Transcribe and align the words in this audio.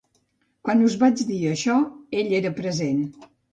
Quan 0.67 0.81
us 0.87 0.95
vaig 1.03 1.21
dir 1.33 1.37
això, 1.51 1.77
ell 2.23 2.35
era 2.41 2.55
present. 2.65 3.07